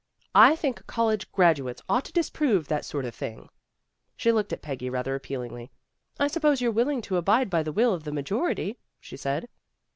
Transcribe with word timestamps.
I 0.33 0.55
think 0.55 0.87
college 0.87 1.31
graduates 1.31 1.83
ought 1.87 2.05
to 2.05 2.11
disprove 2.11 2.67
that 2.69 2.85
sort 2.85 3.05
of 3.05 3.13
thing." 3.13 3.49
She 4.17 4.31
looked 4.31 4.51
at 4.51 4.63
Peggy 4.63 4.89
rather 4.89 5.13
appealingly. 5.13 5.69
"I 6.19 6.25
suppose 6.27 6.59
you're 6.59 6.71
willing 6.71 7.03
to 7.03 7.17
abide 7.17 7.51
by 7.51 7.61
the 7.61 7.71
will 7.71 7.93
of 7.93 8.03
the 8.03 8.11
majority," 8.11 8.79
she 8.99 9.15
said. 9.15 9.47